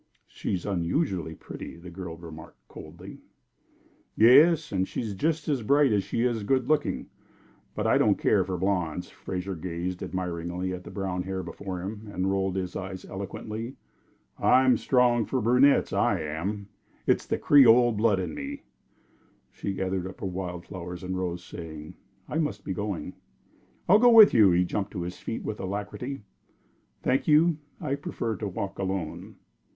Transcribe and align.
"She's 0.25 0.65
unusually 0.65 1.35
pretty," 1.35 1.75
the 1.77 1.91
girl 1.91 2.17
remarked, 2.17 2.67
coldly. 2.67 3.19
"Yes, 4.15 4.71
and 4.71 4.87
she's 4.87 5.13
just 5.13 5.47
as 5.47 5.61
bright 5.61 5.91
as 5.91 6.03
she 6.03 6.23
is 6.23 6.41
good 6.41 6.67
looking 6.67 7.05
but 7.75 7.85
I 7.85 7.99
don't 7.99 8.17
care 8.17 8.43
for 8.43 8.57
blondes." 8.57 9.11
Fraser 9.11 9.53
gazed 9.53 10.01
admiringly 10.01 10.73
at 10.73 10.83
the 10.85 10.89
brown 10.89 11.21
hair 11.21 11.43
before 11.43 11.83
him, 11.83 12.09
and 12.11 12.31
rolled 12.31 12.55
his 12.55 12.75
eyes 12.75 13.05
eloquently. 13.05 13.75
"I'm 14.39 14.75
strong 14.75 15.23
for 15.23 15.39
brunettes, 15.39 15.93
I 15.93 16.19
am. 16.19 16.67
It's 17.05 17.27
the 17.27 17.37
Creole 17.37 17.91
blood 17.91 18.19
in 18.19 18.33
me." 18.33 18.63
She 19.51 19.71
gathered 19.71 20.07
up 20.07 20.19
her 20.21 20.25
wild 20.25 20.65
flowers 20.65 21.03
and 21.03 21.15
rose, 21.15 21.43
saying: 21.43 21.93
"I 22.27 22.39
must 22.39 22.65
be 22.65 22.73
going." 22.73 23.13
"I'll 23.87 23.99
go 23.99 24.09
with 24.09 24.33
you." 24.33 24.49
He 24.49 24.65
jumped 24.65 24.89
to 24.93 25.03
his 25.03 25.19
feet 25.19 25.43
with 25.43 25.59
alacrity. 25.59 26.23
"Thank 27.03 27.27
you. 27.27 27.59
I 27.79 27.93
prefer 27.93 28.35
to 28.37 28.47
walk 28.47 28.79
alone." 28.79 29.35